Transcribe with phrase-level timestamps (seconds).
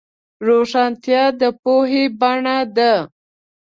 [0.47, 2.93] روښانتیا د پوهې بڼه ده.